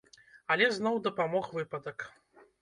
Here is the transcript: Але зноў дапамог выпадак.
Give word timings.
Але 0.55 0.69
зноў 0.77 0.97
дапамог 1.09 1.45
выпадак. 1.59 2.07